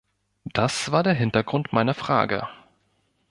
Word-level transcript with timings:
Das 0.51 0.89
war 0.91 1.03
der 1.03 1.13
Hintergrund 1.13 1.73
meiner 1.73 1.93
Frage. 1.93 2.47